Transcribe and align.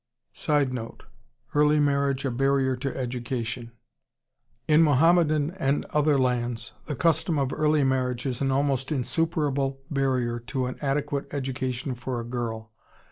[Sidenote: 0.33 1.05
Early 1.53 1.79
marriage 1.79 2.25
a 2.25 2.31
barrier 2.31 2.75
to 2.75 2.97
education.] 2.97 3.71
In 4.67 4.81
Mohammedan 4.81 5.51
and 5.51 5.85
other 5.91 6.17
lands 6.17 6.71
the 6.87 6.95
custom 6.95 7.37
of 7.37 7.53
early 7.53 7.83
marriage 7.83 8.25
is 8.25 8.41
an 8.41 8.49
almost 8.49 8.91
insuperable 8.91 9.83
barrier 9.91 10.39
to 10.39 10.65
an 10.65 10.79
adequate 10.81 11.31
education 11.31 11.93
for 11.93 12.19
a 12.19 12.23
girl. 12.25 12.71